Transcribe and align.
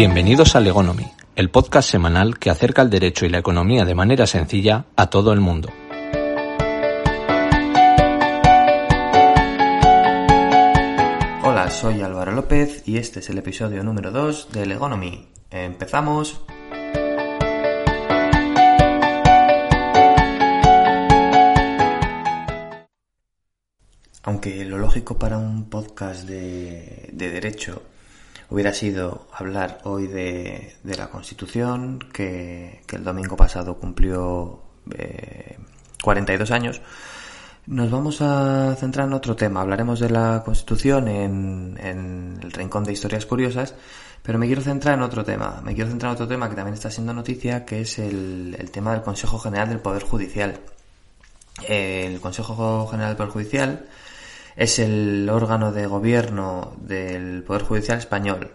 Bienvenidos 0.00 0.54
a 0.54 0.60
Legonomy, 0.60 1.10
el 1.34 1.50
podcast 1.50 1.90
semanal 1.90 2.38
que 2.38 2.50
acerca 2.50 2.82
el 2.82 2.88
derecho 2.88 3.26
y 3.26 3.30
la 3.30 3.38
economía 3.38 3.84
de 3.84 3.96
manera 3.96 4.28
sencilla 4.28 4.84
a 4.94 5.10
todo 5.10 5.32
el 5.32 5.40
mundo. 5.40 5.70
Hola, 11.42 11.68
soy 11.68 12.00
Álvaro 12.00 12.30
López 12.30 12.84
y 12.86 12.98
este 12.98 13.18
es 13.18 13.28
el 13.30 13.38
episodio 13.38 13.82
número 13.82 14.12
2 14.12 14.52
de 14.52 14.66
Legonomy. 14.66 15.30
Empezamos. 15.50 16.42
Aunque 24.22 24.64
lo 24.64 24.78
lógico 24.78 25.18
para 25.18 25.38
un 25.38 25.68
podcast 25.68 26.22
de, 26.22 27.10
derecho 27.10 27.82
hubiera 28.50 28.72
sido 28.72 29.26
hablar 29.32 29.80
hoy 29.84 30.06
de, 30.06 30.74
la 30.84 31.08
Constitución, 31.08 31.98
que, 32.12 32.82
el 32.90 33.04
domingo 33.04 33.36
pasado 33.36 33.76
cumplió 33.78 34.60
42 36.02 36.50
eh, 36.50 36.54
años, 36.54 36.80
nos 37.66 37.90
vamos 37.90 38.22
a 38.22 38.74
centrar 38.76 39.06
en 39.06 39.12
otro 39.12 39.36
tema. 39.36 39.60
Hablaremos 39.60 40.00
de 40.00 40.08
la 40.08 40.42
Constitución 40.44 41.08
en, 41.08 42.38
el 42.42 42.50
rincón 42.52 42.84
de 42.84 42.92
historias 42.92 43.26
curiosas, 43.26 43.74
pero 44.22 44.38
me 44.38 44.46
quiero 44.46 44.62
centrar 44.62 44.94
en 44.94 45.02
otro 45.02 45.22
tema. 45.24 45.60
Me 45.62 45.74
quiero 45.74 45.90
centrar 45.90 46.10
en 46.10 46.14
otro 46.14 46.28
tema 46.28 46.48
que 46.48 46.56
también 46.56 46.74
está 46.74 46.90
siendo 46.90 47.12
noticia, 47.12 47.66
que 47.66 47.82
es 47.82 47.98
el 47.98 48.70
tema 48.72 48.92
del 48.92 49.02
Consejo 49.02 49.38
General 49.38 49.68
del 49.68 49.80
Poder 49.80 50.02
Judicial. 50.02 50.58
El 51.66 52.20
Consejo 52.20 52.86
General 52.86 53.10
del 53.10 53.16
Poder 53.18 53.32
Judicial 53.32 53.86
es 54.58 54.80
el 54.80 55.30
órgano 55.30 55.70
de 55.70 55.86
gobierno 55.86 56.74
del 56.80 57.44
Poder 57.44 57.62
Judicial 57.62 57.98
español. 57.98 58.50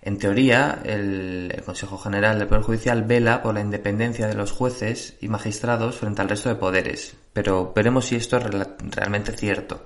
En 0.00 0.16
teoría, 0.16 0.80
el, 0.84 1.62
Consejo 1.66 1.98
General 1.98 2.38
del 2.38 2.48
Poder 2.48 2.64
Judicial 2.64 3.02
vela 3.02 3.42
por 3.42 3.52
la 3.52 3.60
independencia 3.60 4.26
de 4.26 4.34
los 4.34 4.52
jueces 4.52 5.18
y 5.20 5.28
magistrados 5.28 5.96
frente 5.96 6.22
al 6.22 6.30
resto 6.30 6.48
de 6.48 6.54
poderes, 6.54 7.14
pero 7.34 7.74
veremos 7.76 8.06
si 8.06 8.16
esto 8.16 8.38
es 8.38 8.44
realmente 8.44 9.32
cierto. 9.32 9.82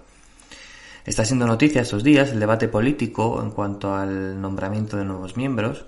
Está 1.04 1.24
siendo 1.24 1.48
noticia 1.48 1.82
estos 1.82 2.04
días 2.04 2.30
el 2.30 2.38
debate 2.38 2.68
político 2.68 3.42
en 3.42 3.50
cuanto 3.50 3.96
al 3.96 4.40
nombramiento 4.40 4.96
de 4.96 5.04
nuevos 5.04 5.36
miembros 5.36 5.86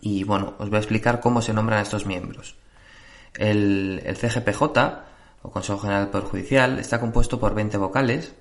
y 0.00 0.22
bueno, 0.22 0.54
os 0.58 0.68
voy 0.68 0.76
a 0.76 0.80
explicar 0.82 1.18
cómo 1.18 1.42
se 1.42 1.52
nombran 1.52 1.82
estos 1.82 2.06
miembros. 2.06 2.54
El, 3.34 4.00
el 4.06 4.16
CGPJ 4.16 5.05
o 5.46 5.50
Consejo 5.50 5.78
General 5.78 6.02
del 6.02 6.10
Poder 6.10 6.26
Judicial, 6.26 6.78
está 6.78 6.98
compuesto 6.98 7.38
por 7.38 7.54
20 7.54 7.78
vocales, 7.78 8.34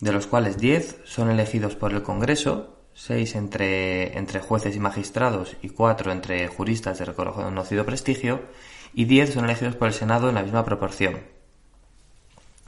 de 0.00 0.12
los 0.12 0.26
cuales 0.26 0.58
10 0.58 0.98
son 1.04 1.30
elegidos 1.30 1.74
por 1.74 1.92
el 1.92 2.02
Congreso, 2.02 2.76
6 2.92 3.34
entre, 3.36 4.18
entre 4.18 4.40
jueces 4.40 4.76
y 4.76 4.78
magistrados 4.78 5.56
y 5.62 5.70
4 5.70 6.12
entre 6.12 6.46
juristas 6.48 6.98
de 6.98 7.06
reconocido 7.06 7.86
prestigio, 7.86 8.42
y 8.92 9.06
10 9.06 9.34
son 9.34 9.44
elegidos 9.44 9.74
por 9.74 9.88
el 9.88 9.94
Senado 9.94 10.28
en 10.28 10.34
la 10.34 10.42
misma 10.42 10.64
proporción. 10.64 11.22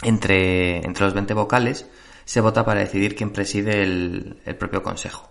Entre, 0.03 0.79
entre 0.85 1.05
los 1.05 1.15
20 1.15 1.35
vocales 1.35 1.87
se 2.25 2.41
vota 2.41 2.65
para 2.65 2.81
decidir 2.81 3.15
quién 3.15 3.31
preside 3.31 3.83
el, 3.83 4.41
el 4.47 4.57
propio 4.57 4.83
Consejo. 4.83 5.29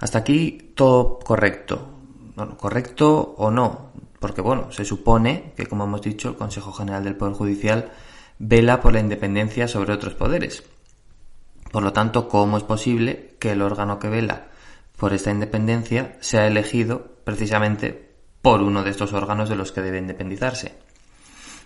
Hasta 0.00 0.18
aquí 0.18 0.72
todo 0.74 1.20
correcto. 1.20 1.97
Bueno, 2.38 2.56
correcto 2.56 3.34
o 3.36 3.50
no, 3.50 3.90
porque 4.20 4.40
bueno, 4.40 4.70
se 4.70 4.84
supone 4.84 5.54
que, 5.56 5.66
como 5.66 5.82
hemos 5.82 6.02
dicho, 6.02 6.28
el 6.28 6.36
Consejo 6.36 6.72
General 6.72 7.02
del 7.02 7.16
Poder 7.16 7.34
Judicial 7.34 7.90
vela 8.38 8.80
por 8.80 8.92
la 8.92 9.00
independencia 9.00 9.66
sobre 9.66 9.92
otros 9.92 10.14
poderes. 10.14 10.62
Por 11.72 11.82
lo 11.82 11.92
tanto, 11.92 12.28
¿cómo 12.28 12.56
es 12.56 12.62
posible 12.62 13.34
que 13.40 13.50
el 13.50 13.60
órgano 13.60 13.98
que 13.98 14.08
vela 14.08 14.50
por 14.96 15.14
esta 15.14 15.32
independencia 15.32 16.16
sea 16.20 16.46
elegido 16.46 17.10
precisamente 17.24 18.12
por 18.40 18.62
uno 18.62 18.84
de 18.84 18.90
estos 18.90 19.12
órganos 19.14 19.48
de 19.48 19.56
los 19.56 19.72
que 19.72 19.80
debe 19.82 19.98
independizarse? 19.98 20.78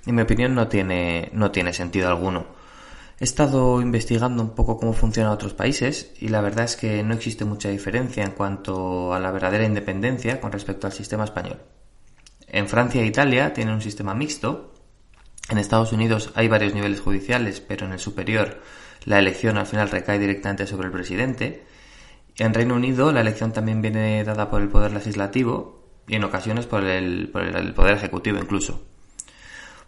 En 0.06 0.14
mi 0.14 0.22
opinión 0.22 0.54
no 0.54 0.68
tiene, 0.68 1.28
no 1.34 1.50
tiene 1.50 1.74
sentido 1.74 2.08
alguno. 2.08 2.46
He 3.22 3.24
estado 3.24 3.80
investigando 3.80 4.42
un 4.42 4.50
poco 4.50 4.78
cómo 4.78 4.92
funcionan 4.92 5.30
otros 5.30 5.54
países 5.54 6.12
y 6.18 6.26
la 6.26 6.40
verdad 6.40 6.64
es 6.64 6.74
que 6.74 7.04
no 7.04 7.14
existe 7.14 7.44
mucha 7.44 7.68
diferencia 7.68 8.24
en 8.24 8.32
cuanto 8.32 9.14
a 9.14 9.20
la 9.20 9.30
verdadera 9.30 9.64
independencia 9.64 10.40
con 10.40 10.50
respecto 10.50 10.88
al 10.88 10.92
sistema 10.92 11.22
español. 11.22 11.60
En 12.48 12.66
Francia 12.66 13.00
e 13.00 13.06
Italia 13.06 13.52
tienen 13.52 13.74
un 13.74 13.80
sistema 13.80 14.12
mixto. 14.12 14.74
En 15.48 15.58
Estados 15.58 15.92
Unidos 15.92 16.32
hay 16.34 16.48
varios 16.48 16.74
niveles 16.74 17.00
judiciales, 17.00 17.60
pero 17.60 17.86
en 17.86 17.92
el 17.92 18.00
superior 18.00 18.60
la 19.04 19.20
elección 19.20 19.56
al 19.56 19.66
final 19.66 19.88
recae 19.88 20.18
directamente 20.18 20.66
sobre 20.66 20.88
el 20.88 20.92
presidente. 20.92 21.64
En 22.38 22.52
Reino 22.52 22.74
Unido 22.74 23.12
la 23.12 23.20
elección 23.20 23.52
también 23.52 23.82
viene 23.82 24.24
dada 24.24 24.50
por 24.50 24.62
el 24.62 24.68
poder 24.68 24.90
legislativo 24.90 25.86
y 26.08 26.16
en 26.16 26.24
ocasiones 26.24 26.66
por 26.66 26.82
el, 26.82 27.30
poder 27.30 27.94
ejecutivo 27.94 28.38
incluso. 28.38 28.82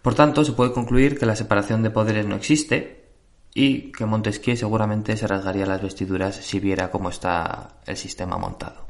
Por 0.01 0.15
tanto, 0.15 0.45
se 0.45 0.53
puede 0.53 0.71
concluir 0.71 1.19
que 1.19 1.25
la 1.25 1.35
separación 1.35 1.83
de 1.83 1.89
poderes 1.89 2.25
no 2.25 2.35
existe 2.35 2.94
y 3.57 3.93
que 3.93 4.05
Montesquieu 4.05 4.57
seguramente 4.57 5.15
se 5.15 5.25
rasgaría 5.25 5.65
las 5.65 5.81
vestiduras 5.81 6.35
si 6.35 6.59
viera 6.59 6.91
cómo 6.91 7.09
está 7.09 7.79
el 7.87 7.95
sistema 7.95 8.37
montado. 8.37 8.85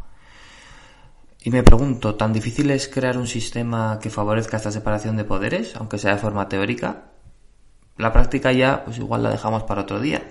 Y 1.44 1.52
me 1.52 1.62
pregunto, 1.62 2.16
¿tan 2.16 2.34
difícil 2.34 2.72
es 2.72 2.88
crear 2.88 3.20
un 3.20 3.28
sistema 3.28 4.00
que 4.02 4.10
favorezca 4.10 4.58
esta 4.58 4.72
separación 4.72 5.18
de 5.18 5.24
poderes, 5.24 5.76
aunque 5.76 6.00
sea 6.00 6.16
de 6.16 6.20
forma 6.20 6.50
teórica? 6.50 7.12
La 7.98 8.12
práctica 8.12 8.52
ya, 8.52 8.84
pues 8.84 8.98
igual 8.98 9.22
la 9.22 9.30
dejamos 9.30 9.64
para 9.64 9.82
otro 9.82 10.00
día. 10.00 10.24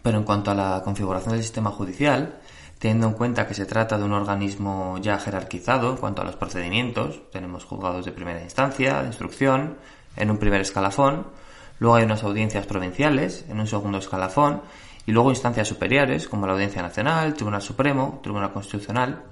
Pero 0.00 0.18
en 0.18 0.24
cuanto 0.24 0.52
a 0.52 0.54
la 0.54 0.82
configuración 0.84 1.32
del 1.32 1.42
sistema 1.42 1.72
judicial, 1.72 2.38
teniendo 2.78 3.08
en 3.08 3.14
cuenta 3.14 3.48
que 3.48 3.54
se 3.54 3.66
trata 3.66 3.98
de 3.98 4.04
un 4.04 4.12
organismo 4.12 4.96
ya 5.02 5.18
jerarquizado 5.18 5.90
en 5.90 5.96
cuanto 5.96 6.22
a 6.22 6.24
los 6.24 6.36
procedimientos, 6.36 7.28
tenemos 7.32 7.64
juzgados 7.64 8.04
de 8.04 8.12
primera 8.12 8.40
instancia, 8.40 9.00
de 9.00 9.08
instrucción, 9.08 9.76
en 10.14 10.30
un 10.30 10.38
primer 10.38 10.60
escalafón, 10.60 11.26
luego 11.80 11.96
hay 11.96 12.04
unas 12.04 12.22
audiencias 12.22 12.66
provinciales, 12.66 13.44
en 13.48 13.58
un 13.58 13.66
segundo 13.66 13.98
escalafón, 13.98 14.62
y 15.06 15.12
luego 15.12 15.30
instancias 15.30 15.66
superiores, 15.66 16.28
como 16.28 16.46
la 16.46 16.52
Audiencia 16.52 16.82
Nacional, 16.82 17.34
Tribunal 17.34 17.62
Supremo, 17.62 18.20
Tribunal 18.22 18.52
Constitucional, 18.52 19.24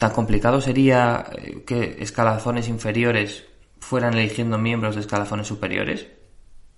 ¿Tan 0.00 0.12
complicado 0.12 0.62
sería 0.62 1.26
eh, 1.36 1.62
que 1.66 1.98
escalafones 2.00 2.68
inferiores 2.68 3.44
fueran 3.80 4.14
eligiendo 4.14 4.56
miembros 4.56 4.94
de 4.94 5.02
escalafones 5.02 5.46
superiores? 5.46 6.06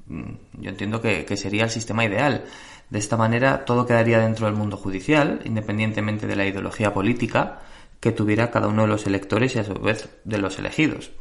Mm, 0.06 0.32
yo 0.54 0.70
entiendo 0.70 1.00
que, 1.00 1.36
sería 1.36 1.62
el 1.62 1.70
sistema 1.70 2.04
ideal. 2.04 2.42
De 2.90 2.98
esta 2.98 3.16
manera 3.16 3.64
todo 3.64 3.86
quedaría 3.86 4.18
dentro 4.18 4.46
del 4.46 4.56
mundo 4.56 4.76
judicial, 4.76 5.40
independientemente 5.44 6.26
de 6.26 6.34
la 6.34 6.46
ideología 6.46 6.92
política 6.92 7.60
que 8.00 8.10
tuviera 8.10 8.50
cada 8.50 8.66
uno 8.66 8.82
de 8.82 8.88
los 8.88 9.06
electores 9.06 9.54
y 9.54 9.60
a 9.60 9.64
su 9.64 9.74
vez 9.74 10.08
de 10.24 10.38
los 10.38 10.58
elegidos. 10.58 11.12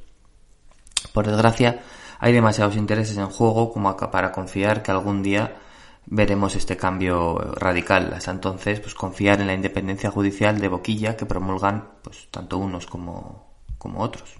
Por 1.14 1.28
desgracia, 1.28 1.82
hay 2.24 2.34
demasiados 2.34 2.76
intereses 2.76 3.18
en 3.18 3.26
juego 3.30 3.74
como 3.74 3.98
para 3.98 4.32
confiar 4.32 4.84
que 4.84 4.92
algún 4.92 5.24
día 5.24 5.58
veremos 6.06 6.56
este 6.56 6.78
cambio 6.78 7.36
radical. 7.56 8.14
Hasta 8.14 8.30
entonces, 8.30 8.80
pues 8.80 8.94
confiar 8.94 9.42
en 9.42 9.48
la 9.48 9.56
independencia 9.56 10.12
judicial 10.12 10.60
de 10.60 10.68
boquilla 10.68 11.18
que 11.18 11.26
promulgan 11.26 11.94
pues 12.04 12.28
tanto 12.30 12.60
unos 12.60 12.86
como, 12.86 13.56
como 13.80 14.02
otros. 14.02 14.36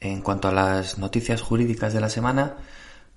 En 0.00 0.22
cuanto 0.22 0.48
a 0.48 0.52
las 0.52 0.96
noticias 0.96 1.42
jurídicas 1.42 1.92
de 1.92 2.00
la 2.00 2.08
semana, 2.08 2.56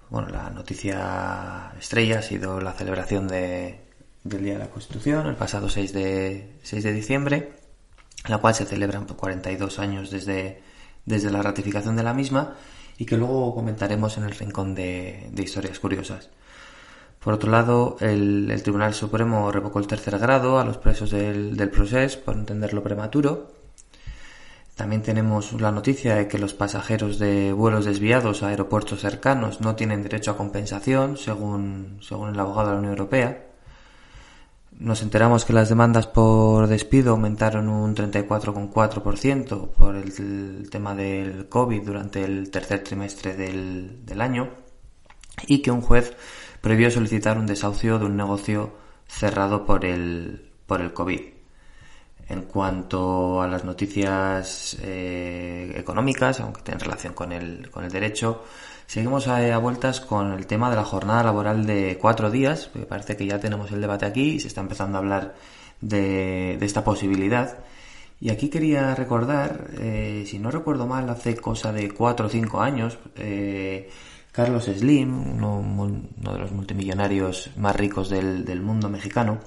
bueno, 0.10 0.28
la 0.28 0.50
noticia 0.50 1.72
estrella 1.80 2.20
ha 2.20 2.22
sido 2.22 2.60
la 2.60 2.74
celebración 2.74 3.30
de, 3.30 3.83
del 4.24 4.44
Día 4.44 4.54
de 4.54 4.60
la 4.60 4.70
Constitución, 4.70 5.28
el 5.28 5.36
pasado 5.36 5.70
6 5.70 5.94
de, 5.94 6.60
6 6.64 6.84
de 6.84 6.94
diciembre 6.94 7.64
la 8.28 8.38
cual 8.38 8.56
se 8.56 8.66
celebran 8.66 9.06
42 9.06 9.80
años 9.80 10.10
desde, 10.10 10.62
desde 11.06 11.32
la 11.32 11.42
ratificación 11.42 11.96
de 11.96 12.04
la 12.04 12.14
misma 12.14 12.56
y 12.98 13.06
que 13.06 13.18
luego 13.18 13.54
comentaremos 13.54 14.18
en 14.18 14.24
el 14.24 14.32
rincón 14.32 14.76
de, 14.76 15.32
historias 15.38 15.80
curiosas. 15.80 16.30
Por 17.20 17.34
otro 17.34 17.52
lado, 17.52 17.98
el, 18.00 18.62
Tribunal 18.64 18.94
Supremo 18.94 19.52
revocó 19.52 19.80
el 19.80 19.88
tercer 19.88 20.18
grado 20.20 20.60
a 20.60 20.66
los 20.66 20.78
presos 20.78 21.10
del, 21.10 21.56
del 21.56 21.70
proceso 21.70 22.20
por 22.22 22.36
entenderlo 22.36 22.84
prematuro. 22.84 23.52
También 24.76 25.04
tenemos 25.04 25.54
la 25.62 25.72
noticia 25.72 26.16
de 26.16 26.28
que 26.28 26.40
los 26.40 26.54
pasajeros 26.54 27.20
de 27.20 27.54
vuelos 27.54 27.86
desviados 27.86 28.42
a 28.42 28.48
aeropuertos 28.48 29.02
cercanos 29.02 29.62
no 29.62 29.76
tienen 29.76 30.02
derecho 30.02 30.32
a 30.32 30.38
compensación, 30.38 31.18
según, 31.18 32.00
según 32.02 32.30
el 32.30 32.40
abogado 32.40 32.70
de 32.70 32.74
la 32.74 32.80
Unión 32.80 32.94
Europea. 32.94 33.53
Nos 34.80 35.02
enteramos 35.02 35.46
que 35.46 35.54
las 35.54 35.70
demandas 35.70 36.08
por 36.08 36.68
despido 36.68 37.12
aumentaron 37.12 37.70
un 37.70 37.96
34,4% 37.96 39.70
por 39.70 39.96
el, 39.96 40.70
tema 40.70 40.96
del 40.96 41.48
COVID 41.48 41.84
durante 41.84 42.24
el 42.24 42.50
tercer 42.50 42.84
trimestre 42.84 43.36
del, 43.36 44.06
del 44.06 44.22
año 44.22 44.50
y 45.48 45.62
que 45.62 45.72
un 45.72 45.82
juez 45.82 46.16
prohibió 46.62 46.90
solicitar 46.92 47.38
un 47.38 47.46
desahucio 47.46 48.00
de 48.00 48.06
un 48.06 48.18
negocio 48.18 48.74
cerrado 49.08 49.66
por 49.66 49.86
el, 49.86 50.52
por 50.66 50.82
el 50.82 50.94
COVID. 50.94 51.22
En 52.30 52.44
cuanto 52.44 53.42
a 53.42 53.48
las 53.48 53.66
noticias 53.66 54.78
eh, 54.82 55.74
económicas, 55.76 56.40
aunque 56.40 56.62
tienen 56.62 56.80
relación 56.80 57.14
con 57.14 57.32
el, 57.32 57.70
con 57.70 57.84
el 57.84 57.92
derecho, 57.92 58.44
seguimos 58.88 59.28
a, 59.28 59.58
vueltas 59.58 60.00
con 60.00 60.32
el 60.34 60.46
tema 60.48 60.70
de 60.70 60.78
la 60.78 60.86
jornada 60.86 61.24
laboral 61.24 61.66
de 61.66 61.98
cuatro 62.00 62.32
días, 62.32 62.70
porque 62.72 62.88
parece 62.88 63.18
que 63.18 63.26
ya 63.26 63.40
tenemos 63.40 63.72
el 63.72 63.82
debate 63.82 64.06
aquí 64.06 64.36
y 64.36 64.40
se 64.40 64.48
está 64.48 64.62
empezando 64.62 64.98
a 64.98 65.02
hablar 65.02 65.36
de, 65.82 66.58
esta 66.62 66.84
posibilidad. 66.84 67.58
Y 68.22 68.30
aquí 68.30 68.50
quería 68.50 68.96
recordar, 68.96 69.72
eh, 69.80 70.24
si 70.26 70.40
no 70.40 70.50
recuerdo 70.50 70.88
mal, 70.88 71.10
hace 71.10 71.36
cosa 71.36 71.74
de 71.74 71.92
cuatro 71.92 72.28
o 72.28 72.30
cinco 72.30 72.62
años, 72.62 72.98
eh, 73.18 73.90
Carlos 74.32 74.64
Slim, 74.66 75.36
uno, 75.36 76.02
de 76.16 76.40
los 76.40 76.52
multimillonarios 76.52 77.52
más 77.58 77.76
ricos 77.76 78.10
del 78.10 78.62
mundo 78.62 78.90
mexicano, 78.90 79.40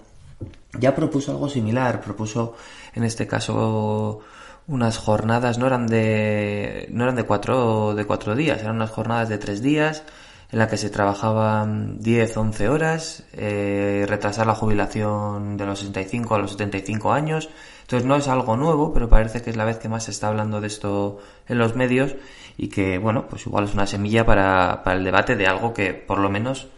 ya 0.79 0.95
propuso 0.95 1.33
algo 1.33 1.49
similar, 1.49 2.01
propuso 2.01 2.55
en 2.95 3.05
este 3.05 3.27
caso 3.27 4.21
unas 4.69 4.99
jornadas, 4.99 5.59
no 5.59 5.67
eran 5.67 5.87
de, 5.87 6.89
no 6.91 7.05
eran 7.05 7.17
de 7.17 7.25
cuatro, 7.25 7.95
de 7.95 8.05
cuatro 8.05 8.35
días, 8.35 8.61
eran 8.61 8.77
unas 8.77 8.91
jornadas 8.91 9.29
de 9.29 9.39
tres 9.39 9.63
días 9.63 10.03
en 10.51 10.59
la 10.59 10.69
que 10.69 10.77
se 10.77 10.91
trabajaban 10.91 11.99
10, 12.01 12.37
11 12.37 12.69
horas, 12.69 13.25
eh, 13.33 14.05
retrasar 14.09 14.47
la 14.47 14.55
jubilación 14.55 15.57
de 15.57 15.67
los 15.67 15.81
65 15.81 16.35
a 16.35 16.39
los 16.39 16.53
75 16.53 17.13
años. 17.13 17.49
Entonces 17.83 18.07
no 18.07 18.17
es 18.17 18.29
algo 18.29 18.57
nuevo, 18.57 18.93
pero 18.93 19.09
parece 19.09 19.43
que 19.43 19.51
es 19.51 19.57
la 19.57 19.65
vez 19.65 19.79
que 19.79 19.89
más 19.89 20.05
se 20.05 20.13
está 20.13 20.29
hablando 20.29 20.61
de 20.61 20.69
esto 20.69 21.19
en 21.49 21.59
los 21.59 21.75
medios 21.75 22.15
y 22.57 22.69
que, 22.69 22.99
bueno, 22.99 23.27
pues 23.29 23.47
igual 23.47 23.65
es 23.65 23.75
una 23.75 23.87
semilla 23.87 24.25
para, 24.25 24.83
para 24.85 24.97
el 24.97 25.05
debate 25.05 25.37
de 25.37 25.47
algo 25.47 25.75
que 25.75 25.95
por 25.95 26.19
lo 26.19 26.31
menos 26.31 26.69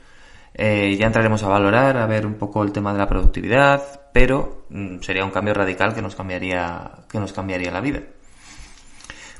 eh, 0.60 0.96
ya 0.98 1.06
entraremos 1.06 1.44
a 1.44 1.48
valorar, 1.48 1.96
a 1.96 2.06
ver 2.06 2.26
un 2.26 2.34
poco 2.34 2.64
el 2.64 2.72
tema 2.72 2.92
de 2.92 2.98
la 2.98 3.08
productividad, 3.08 4.10
pero 4.12 4.66
mm, 4.70 4.98
sería 4.98 5.24
un 5.24 5.30
cambio 5.30 5.54
radical 5.54 5.94
que 5.94 6.02
nos 6.02 6.16
cambiaría, 6.16 6.90
que 7.08 7.20
nos 7.20 7.32
cambiaría 7.32 7.70
la 7.70 7.80
vida. 7.80 8.02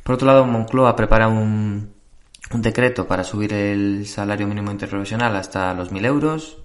Por 0.05 0.15
otro 0.15 0.29
lado, 0.29 0.47
Moncloa 0.47 0.95
prepara 0.95 1.27
un, 1.27 1.93
un 2.53 2.63
decreto 2.63 3.09
para 3.09 3.25
subir 3.25 3.53
el 3.53 4.07
salario 4.07 4.47
mínimo 4.47 4.71
interprofesional 4.71 5.35
hasta 5.35 5.75
los 5.75 5.93
1.000 5.93 6.07
euros. 6.07 6.59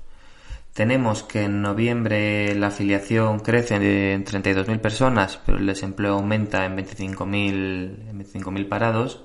Tenemos 0.73 1.23
que 1.23 1.45
en 1.45 1.63
noviembre 1.63 2.53
la 2.53 2.67
afiliación 2.67 3.39
crece 3.39 3.75
en 3.75 4.23
32.000 4.23 4.79
personas, 4.79 5.39
pero 5.45 5.57
el 5.57 5.65
desempleo 5.65 6.13
aumenta 6.13 6.63
en 6.65 6.77
25.000 6.77 8.13
25 8.13 8.53
parados. 8.69 9.23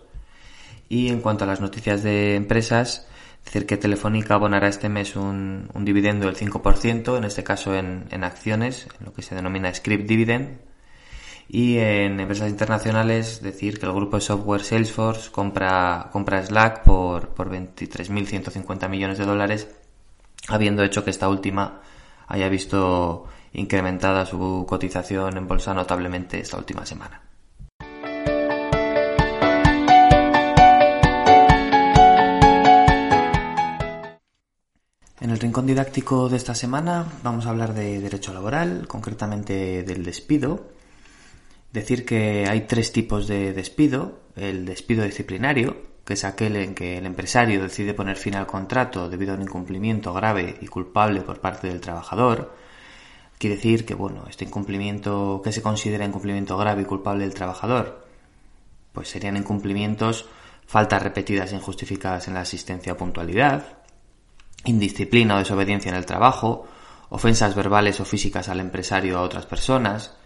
Y 0.89 1.09
en 1.09 1.21
cuanto 1.21 1.45
a 1.45 1.47
las 1.47 1.61
noticias 1.61 2.03
de 2.03 2.35
empresas, 2.35 3.07
es 3.39 3.45
decir, 3.45 3.67
que 3.67 3.77
Telefónica 3.77 4.35
abonará 4.35 4.69
este 4.69 4.89
mes 4.89 5.17
un, 5.17 5.71
dividendo 5.75 6.27
del 6.27 6.37
5%, 6.37 7.17
en 7.17 7.25
este 7.25 7.45
caso 7.45 7.75
en, 7.75 8.25
acciones, 8.25 8.87
en 8.99 9.07
lo 9.07 9.13
que 9.13 9.23
se 9.23 9.35
denomina 9.35 9.73
script 9.73 10.07
dividend. 10.07 10.61
Y 11.49 11.79
en 11.79 12.21
empresas 12.21 12.51
internacionales, 12.51 13.41
decir 13.43 13.79
que 13.79 13.87
el 13.87 13.93
grupo 13.93 14.17
de 14.17 14.21
software 14.21 14.63
Salesforce 14.63 15.31
compra, 15.31 16.11
compra 16.13 16.45
Slack 16.45 16.83
por, 16.83 17.31
por 17.31 17.51
23.150 17.51 18.87
millones 18.91 19.17
de 19.17 19.25
dólares, 19.25 19.69
habiendo 20.49 20.83
hecho 20.85 21.05
que 21.05 21.11
esta 21.11 21.29
última 21.31 21.81
haya 22.27 22.51
visto 22.51 23.25
incrementada 23.55 24.27
su 24.27 24.67
cotización 24.69 25.39
en 25.39 25.49
bolsa 25.49 25.73
notablemente 25.73 26.39
esta 26.39 26.59
última 26.59 26.85
semana. 26.85 27.23
En 35.29 35.35
el 35.35 35.41
rincón 35.41 35.67
didáctico 35.67 36.31
de 36.31 36.39
esta 36.39 36.55
semana 36.55 37.05
vamos 37.23 37.45
a 37.45 37.51
hablar 37.51 37.75
de 37.75 38.01
derecho 38.01 38.33
laboral, 38.33 38.89
concretamente 38.89 39.83
del 39.83 40.03
despido. 40.03 40.71
Decir 41.71 42.07
que 42.07 42.47
hay 42.49 42.63
tres 42.63 42.93
tipos 42.93 43.29
de 43.29 43.53
despido. 43.53 44.21
El 44.37 44.65
despido 44.65 45.05
disciplinario, 45.05 45.83
que 46.07 46.15
es 46.15 46.25
aquel 46.25 46.57
en 46.57 46.75
que 46.75 46.97
el 46.97 47.05
empresario 47.05 47.63
decide 47.63 47.93
poner 47.93 48.17
fin 48.17 48.37
al 48.37 48.47
contrato 48.47 49.11
debido 49.11 49.35
a 49.35 49.37
un 49.37 49.43
incumplimiento 49.43 50.15
grave 50.15 50.57
y 50.63 50.67
culpable 50.67 51.21
por 51.21 51.43
parte 51.43 51.69
del 51.69 51.83
trabajador. 51.83 52.55
Quiere 53.37 53.57
decir 53.57 53.85
que, 53.85 53.93
bueno, 53.93 54.25
este 54.31 54.47
incumplimiento, 54.47 55.43
que 55.45 55.53
se 55.53 55.61
considera 55.61 56.07
incumplimiento 56.07 56.57
grave 56.57 56.81
y 56.81 56.87
culpable 56.87 57.25
del 57.25 57.35
trabajador? 57.35 58.07
Pues 58.95 59.11
serían 59.11 59.37
incumplimientos, 59.37 60.25
faltas 60.67 61.03
repetidas 61.03 61.53
e 61.53 61.57
injustificadas 61.57 62.29
en 62.29 62.33
la 62.33 62.41
asistencia 62.41 62.95
o 62.95 62.97
puntualidad, 62.97 63.78
indisciplina 64.65 65.37
o 65.37 65.39
desobediencia 65.39 65.91
en 65.91 65.97
el 65.97 66.07
trabajo, 66.07 66.67
ofensas 67.11 67.55
verbales 67.55 68.01
o 68.01 68.05
físicas 68.05 68.49
al 68.49 68.61
empresario 68.61 69.17
o 69.17 69.19
a 69.19 69.23
otras 69.23 69.47
personas, 69.47 70.17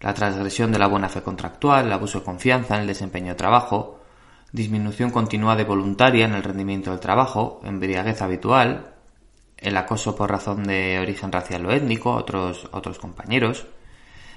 la 0.00 0.14
transgresión 0.14 0.72
de 0.72 0.78
la 0.78 0.88
buena 0.88 1.08
fe 1.08 1.22
contractual, 1.22 1.86
el 1.86 1.92
abuso 1.92 2.20
de 2.20 2.24
confianza 2.24 2.74
en 2.74 2.82
el 2.82 2.86
desempeño 2.86 3.28
de 3.28 3.34
trabajo, 3.36 4.00
disminución 4.52 5.10
continuada 5.10 5.62
y 5.62 5.64
voluntaria 5.64 6.26
en 6.26 6.34
el 6.34 6.42
rendimiento 6.42 6.90
del 6.90 7.00
trabajo, 7.00 7.60
embriaguez 7.64 8.20
habitual, 8.22 8.94
el 9.56 9.76
acoso 9.76 10.14
por 10.14 10.30
razón 10.30 10.64
de 10.64 10.98
origen 11.00 11.32
racial 11.32 11.64
o 11.66 11.72
étnico 11.72 12.12
a 12.12 12.16
otros, 12.16 12.68
otros 12.72 12.98
compañeros. 12.98 13.66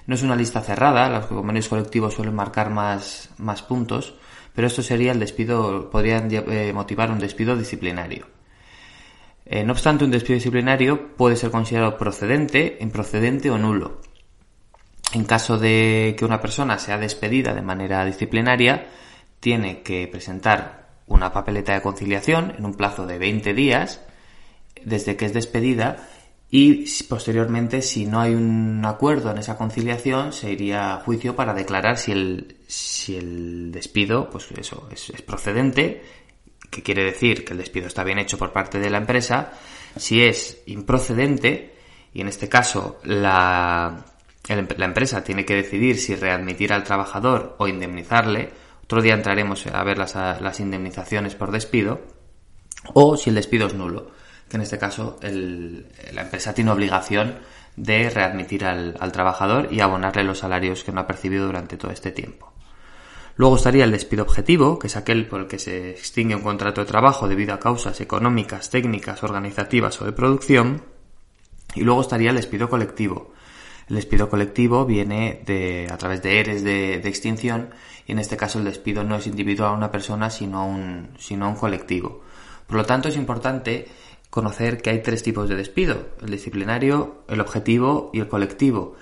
No 0.07 0.15
es 0.15 0.23
una 0.23 0.35
lista 0.35 0.61
cerrada, 0.61 1.09
los 1.09 1.25
convenios 1.25 1.67
colectivos 1.67 2.13
suelen 2.13 2.35
marcar 2.35 2.69
más, 2.69 3.29
más 3.37 3.61
puntos, 3.61 4.15
pero 4.55 4.67
esto 4.67 4.81
sería 4.81 5.11
el 5.11 5.19
despido, 5.19 5.89
podrían 5.89 6.29
eh, 6.31 6.71
motivar 6.73 7.11
un 7.11 7.19
despido 7.19 7.55
disciplinario. 7.55 8.38
Eh, 9.51 9.63
no 9.63 9.73
obstante, 9.73 10.05
un 10.05 10.11
despido 10.11 10.35
disciplinario 10.35 11.15
puede 11.17 11.35
ser 11.35 11.49
considerado 11.49 11.97
procedente, 11.97 12.77
improcedente 12.81 13.49
o 13.49 13.57
nulo. 13.57 13.99
En 15.11 15.25
caso 15.25 15.57
de 15.57 16.15
que 16.15 16.23
una 16.23 16.39
persona 16.39 16.77
sea 16.77 16.99
despedida 16.99 17.55
de 17.55 17.63
manera 17.63 18.05
disciplinaria, 18.05 18.85
tiene 19.39 19.81
que 19.81 20.07
presentar 20.07 20.89
una 21.07 21.33
papeleta 21.33 21.73
de 21.73 21.81
conciliación 21.81 22.53
en 22.59 22.63
un 22.63 22.75
plazo 22.75 23.07
de 23.07 23.17
20 23.17 23.55
días 23.55 24.01
desde 24.85 25.17
que 25.17 25.25
es 25.25 25.33
despedida 25.33 26.07
y 26.51 26.85
posteriormente 27.05 27.81
si 27.81 28.05
no 28.05 28.21
hay 28.21 28.35
un 28.35 28.85
acuerdo 28.85 29.31
en 29.31 29.39
esa 29.39 29.57
conciliación 29.57 30.31
se 30.31 30.51
iría 30.51 30.93
a 30.93 30.99
juicio 30.99 31.35
para 31.35 31.55
declarar 31.55 31.97
si 31.97 32.11
el, 32.11 32.57
si 32.67 33.15
el 33.17 33.71
despido 33.71 34.29
pues 34.29 34.47
eso 34.51 34.87
es 34.91 35.21
procedente 35.23 36.03
que 36.69 36.83
quiere 36.83 37.03
decir 37.03 37.45
que 37.45 37.53
el 37.53 37.59
despido 37.59 37.87
está 37.87 38.03
bien 38.03 38.19
hecho 38.19 38.37
por 38.37 38.51
parte 38.51 38.79
de 38.79 38.89
la 38.89 38.97
empresa, 38.97 39.51
si 39.95 40.21
es 40.23 40.61
improcedente, 40.67 41.75
y 42.13 42.21
en 42.21 42.27
este 42.27 42.49
caso 42.49 42.99
la, 43.03 44.05
la 44.47 44.85
empresa 44.85 45.23
tiene 45.23 45.45
que 45.45 45.55
decidir 45.55 45.97
si 45.97 46.15
readmitir 46.15 46.73
al 46.73 46.83
trabajador 46.83 47.55
o 47.59 47.67
indemnizarle, 47.67 48.51
otro 48.83 49.01
día 49.01 49.13
entraremos 49.13 49.67
a 49.67 49.83
ver 49.83 49.97
las, 49.97 50.15
las 50.15 50.59
indemnizaciones 50.59 51.35
por 51.35 51.51
despido, 51.51 52.01
o 52.93 53.17
si 53.17 53.29
el 53.29 53.35
despido 53.35 53.67
es 53.67 53.75
nulo, 53.75 54.11
que 54.49 54.57
en 54.57 54.63
este 54.63 54.79
caso 54.79 55.19
la 55.21 56.21
empresa 56.21 56.53
tiene 56.53 56.71
obligación 56.71 57.37
de 57.75 58.09
readmitir 58.09 58.65
al, 58.65 58.95
al 58.99 59.11
trabajador 59.11 59.67
y 59.71 59.79
abonarle 59.79 60.23
los 60.23 60.39
salarios 60.39 60.83
que 60.83 60.91
no 60.91 61.01
ha 61.01 61.07
percibido 61.07 61.45
durante 61.45 61.77
todo 61.77 61.91
este 61.91 62.11
tiempo. 62.11 62.51
Luego 63.39 63.55
estaría 63.55 63.85
el 63.85 63.91
despido 63.91 64.23
objetivo, 64.23 64.77
que 64.77 64.87
es 64.87 64.97
aquel 64.97 65.25
por 65.25 65.39
el 65.39 65.47
que 65.47 65.59
se 65.59 65.91
extingue 65.91 66.35
un 66.35 66.41
contrato 66.41 66.81
de 66.81 66.87
trabajo 66.87 67.25
debido 67.25 67.53
a 67.53 67.59
causas 67.59 68.01
económicas, 68.01 68.69
técnicas, 68.69 69.23
organizativas 69.23 70.01
o 70.01 70.05
de 70.05 70.11
producción. 70.11 70.83
Y 71.73 71.83
luego 71.83 72.01
estaría 72.01 72.31
el 72.31 72.35
despido 72.35 72.69
colectivo. 72.69 73.31
El 73.87 73.95
despido 73.95 74.29
colectivo 74.29 74.85
viene 74.85 75.41
a 75.89 75.97
través 75.97 76.21
de 76.21 76.41
ERES 76.41 76.63
de, 76.65 76.95
extinción 76.95 77.69
y 78.05 78.11
en 78.11 78.19
este 78.19 78.35
caso 78.35 78.59
el 78.59 78.65
despido 78.65 79.05
no 79.05 79.15
es 79.15 79.25
individual 79.25 79.69
a 79.69 79.77
una 79.77 79.89
persona 79.89 80.29
sino 80.29 80.67
un, 80.67 81.11
sino 81.17 81.47
un 81.47 81.55
colectivo. 81.55 82.19
Por 82.67 82.75
lo 82.75 82.85
tanto 82.85 83.07
es 83.07 83.15
importante 83.15 83.87
conocer 84.29 84.81
que 84.81 84.89
hay 84.89 85.01
tres 85.01 85.23
tipos 85.23 85.47
de 85.47 85.55
despido, 85.55 86.09
el 86.21 86.29
disciplinario, 86.29 87.23
el 87.29 87.39
objetivo 87.39 88.09
y 88.11 88.19
el 88.19 88.27
colectivo 88.27 88.97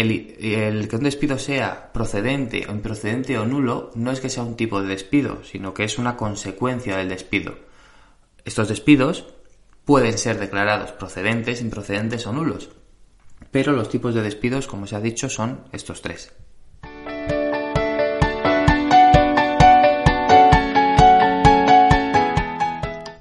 el, 0.00 0.88
que 0.88 0.96
un 0.96 1.02
despido 1.02 1.38
sea 1.38 1.92
procedente 1.92 2.66
o 2.68 2.72
improcedente 2.72 3.38
o 3.38 3.44
nulo 3.44 3.90
no 3.94 4.10
es 4.10 4.20
que 4.20 4.30
sea 4.30 4.42
un 4.42 4.56
tipo 4.56 4.80
de 4.80 4.88
despido, 4.88 5.44
sino 5.44 5.74
que 5.74 5.84
es 5.84 5.98
una 5.98 6.16
consecuencia 6.16 6.96
del 6.96 7.08
despido. 7.08 7.54
Estos 8.44 8.68
despidos 8.68 9.26
pueden 9.84 10.16
ser 10.16 10.38
declarados 10.38 10.92
procedentes, 10.92 11.60
improcedentes 11.60 12.26
o 12.26 12.32
nulos, 12.32 12.70
pero 13.50 13.72
los 13.72 13.90
tipos 13.90 14.14
de 14.14 14.22
despidos, 14.22 14.66
como 14.66 14.86
se 14.86 14.96
ha 14.96 15.00
dicho, 15.00 15.28
son 15.28 15.64
estos 15.72 16.00
tres. 16.00 16.32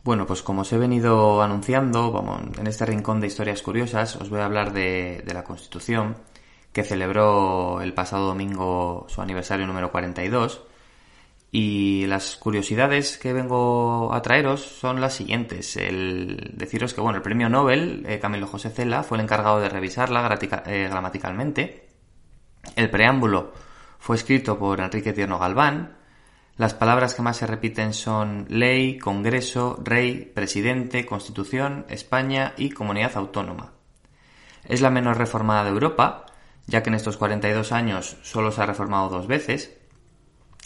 Bueno, 0.04 0.26
pues 0.26 0.42
como 0.42 0.62
os 0.62 0.74
he 0.74 0.78
venido 0.78 1.42
anunciando, 1.44 2.12
vamos, 2.12 2.58
en 2.58 2.66
este 2.66 2.86
rincón 2.86 3.22
de 3.22 3.28
historias 3.28 3.62
curiosas 3.62 4.16
os 4.16 4.30
voy 4.30 4.40
a 4.40 4.46
hablar 4.46 4.74
de 4.74 5.24
la 5.34 5.44
Constitución 5.44 6.16
que 6.72 6.84
celebró 6.84 7.82
el 7.82 7.94
pasado 7.94 8.28
domingo 8.28 9.06
su 9.10 9.22
aniversario 9.22 9.66
número 9.68 9.92
42. 9.92 10.62
Y 11.52 12.06
las 12.06 12.36
curiosidades 12.36 13.18
que 13.18 13.34
vengo 13.34 14.14
a 14.14 14.22
traeros 14.22 14.62
son 14.62 15.02
las 15.02 15.16
siguientes. 15.16 15.78
El 15.78 16.52
deciros 16.54 16.94
que, 16.94 17.02
bueno, 17.02 17.18
el 17.18 17.24
premio 17.24 17.50
Nobel, 17.50 18.06
eh, 18.08 18.20
Camilo 18.20 18.46
José 18.46 18.70
Cela, 18.70 19.02
fue 19.02 19.18
el 19.18 19.24
encargado 19.24 19.60
de 19.60 19.70
revisarla 19.70 20.38
eh, 20.68 20.88
gramaticalmente. 20.90 21.88
El 22.76 22.92
preámbulo 22.92 23.52
fue 23.98 24.16
escrito 24.16 24.60
por 24.60 24.80
Enrique 24.80 25.14
Tierno 25.14 25.40
Galván. 25.40 25.98
Las 26.56 26.76
palabras 26.76 27.16
que 27.16 27.22
más 27.24 27.38
se 27.38 27.48
repiten 27.48 27.94
son 27.94 28.46
ley, 28.50 29.00
Congreso, 29.00 29.80
Rey, 29.84 30.32
Presidente, 30.36 31.06
Constitución, 31.06 31.86
España 31.90 32.54
y 32.58 32.70
Comunidad 32.70 33.14
Autónoma. 33.16 33.72
Es 34.66 34.82
la 34.82 34.90
menos 34.90 35.18
reformada 35.18 35.64
de 35.64 35.70
Europa, 35.70 36.26
ya 36.70 36.84
que 36.84 36.90
en 36.90 36.96
estos 36.96 37.18
42 37.18 37.72
años 37.72 38.16
solo 38.22 38.52
se 38.52 38.62
ha 38.62 38.66
reformado 38.66 39.10
dos 39.10 39.28
veces. 39.28 39.76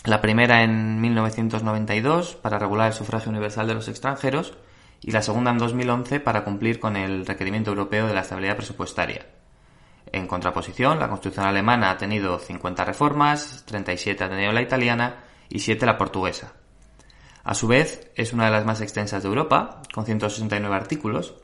La 0.04 0.20
primera 0.20 0.64
en 0.64 1.00
1992 1.00 2.36
para 2.36 2.60
regular 2.60 2.88
el 2.88 2.94
sufragio 2.94 3.32
universal 3.32 3.68
de 3.68 3.74
los 3.74 3.88
extranjeros 3.88 4.54
y 5.02 5.12
la 5.12 5.22
segunda 5.22 5.52
en 5.52 5.58
2011 5.58 6.20
para 6.20 6.44
cumplir 6.44 6.80
con 6.80 6.98
el 6.98 7.26
requerimiento 7.26 7.72
europeo 7.72 8.08
de 8.08 8.14
la 8.14 8.22
estabilidad 8.22 8.58
presupuestaria. 8.58 9.26
En 10.12 10.28
contraposición, 10.28 11.00
la 11.00 11.08
Constitución 11.08 11.46
alemana 11.46 11.90
ha 11.90 11.98
tenido 11.98 12.38
50 12.38 12.84
reformas, 12.86 13.64
37 13.66 14.24
ha 14.24 14.30
tenido 14.30 14.52
la 14.52 14.62
italiana 14.62 15.24
y 15.50 15.60
7 15.60 15.86
la 15.86 15.98
portuguesa. 15.98 16.54
A 17.44 17.56
su 17.56 17.68
vez, 17.68 18.12
es 18.16 18.34
una 18.34 18.46
de 18.46 18.52
las 18.52 18.66
más 18.66 18.82
extensas 18.82 19.24
de 19.24 19.30
Europa, 19.30 19.82
con 19.94 20.06
169 20.06 20.76
artículos, 20.76 21.36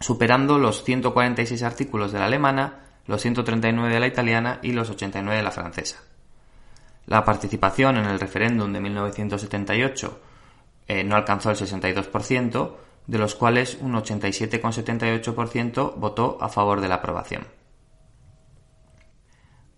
superando 0.00 0.58
los 0.58 0.84
146 0.84 1.62
artículos 1.62 2.12
de 2.12 2.18
la 2.18 2.26
alemana, 2.26 2.91
los 3.06 3.20
139 3.20 3.92
de 3.92 4.00
la 4.00 4.06
italiana 4.06 4.58
y 4.62 4.72
los 4.72 4.90
89 4.90 5.36
de 5.36 5.42
la 5.42 5.50
francesa. 5.50 6.00
La 7.06 7.24
participación 7.24 7.96
en 7.96 8.06
el 8.06 8.20
referéndum 8.20 8.72
de 8.72 8.80
1978 8.80 10.20
eh, 10.86 11.04
no 11.04 11.16
alcanzó 11.16 11.50
el 11.50 11.56
62%, 11.56 12.72
de 13.06 13.18
los 13.18 13.34
cuales 13.34 13.78
un 13.80 13.94
87,78% 13.94 15.94
votó 15.96 16.38
a 16.40 16.48
favor 16.48 16.80
de 16.80 16.88
la 16.88 16.96
aprobación. 16.96 17.46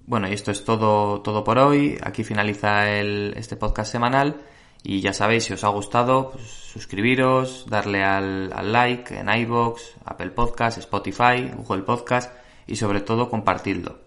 Bueno, 0.07 0.29
y 0.29 0.35
esto 0.35 0.51
es 0.51 0.65
todo, 0.65 1.23
todo 1.23 1.45
por 1.45 1.59
hoy. 1.59 1.99
Aquí 2.03 2.25
finaliza 2.25 2.91
este 2.91 3.57
podcast 3.57 3.91
semanal. 3.91 4.43
Y 4.83 5.01
ya 5.01 5.15
sabéis, 5.15 5.45
si 5.45 5.55
os 5.55 5.65
ha 5.65 5.69
gustado, 5.69 6.33
pues, 6.33 6.47
suscribiros, 6.47 7.65
darle 7.71 8.05
al, 8.05 8.53
al, 8.53 8.71
like 8.71 9.19
en 9.19 9.31
iBox, 9.31 9.95
Apple 10.05 10.33
Podcast, 10.33 10.77
Spotify, 10.77 11.51
Google 11.57 11.85
Podcast 11.85 12.31
y 12.67 12.77
sobre 12.77 13.01
todo 13.01 13.31
compartidlo. 13.31 13.99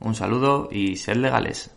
Un 0.00 0.14
saludo 0.14 0.68
y 0.70 0.96
sed 0.96 1.16
legales. 1.16 1.70